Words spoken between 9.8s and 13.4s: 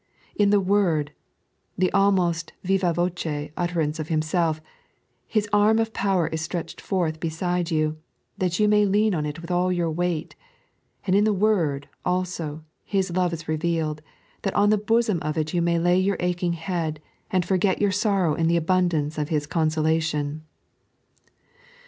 weight; and in the Word, also, His love